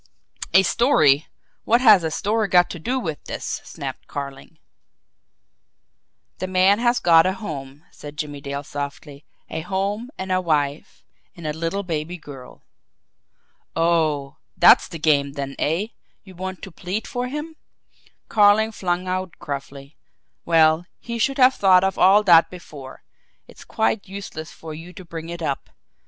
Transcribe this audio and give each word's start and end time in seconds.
"A 0.55 0.63
story! 0.63 1.27
What 1.63 1.79
has 1.79 2.03
a 2.03 2.09
story 2.09 2.47
got 2.47 2.71
to 2.71 2.79
do 2.79 2.99
with 2.99 3.23
this?" 3.25 3.61
snapped 3.63 4.07
Carling. 4.07 4.57
"The 6.39 6.47
man 6.47 6.79
has 6.79 6.99
got 6.99 7.27
a 7.27 7.33
home," 7.33 7.83
said 7.91 8.17
Jimmie 8.17 8.41
Dale 8.41 8.63
softly. 8.63 9.25
"A 9.47 9.61
home, 9.61 10.09
and 10.17 10.31
a 10.31 10.41
wife 10.41 11.05
and 11.35 11.45
a 11.45 11.53
little 11.53 11.83
baby 11.83 12.17
girl." 12.17 12.63
"Oh, 13.75 14.37
that's 14.57 14.87
the 14.87 14.97
game 14.97 15.33
then, 15.33 15.55
eh? 15.59 15.89
You 16.23 16.33
want 16.33 16.63
to 16.63 16.71
plead 16.71 17.05
for 17.05 17.27
him?" 17.27 17.55
Carling 18.27 18.71
flung 18.71 19.07
out 19.07 19.37
gruffly. 19.37 19.97
"Well, 20.45 20.87
he 20.99 21.19
should 21.19 21.37
have 21.37 21.53
thought 21.53 21.83
of 21.83 21.99
all 21.99 22.23
that 22.23 22.49
before! 22.49 23.03
It's 23.47 23.63
quite 23.63 24.07
useless 24.07 24.51
for 24.51 24.73
you 24.73 24.93
to 24.93 25.05
bring 25.05 25.29
it 25.29 25.43
up. 25.43 25.69